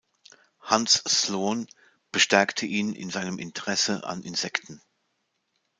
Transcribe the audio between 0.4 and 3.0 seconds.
Hans Sloane bestärkte ihn